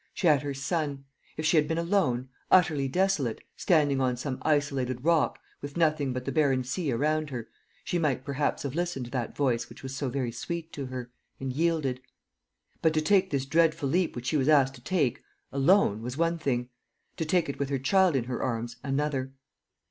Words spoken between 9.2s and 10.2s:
voice which was so